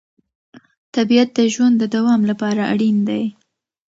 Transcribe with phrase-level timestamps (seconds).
[0.95, 3.23] طبیعت د ژوند د دوام لپاره اړین دی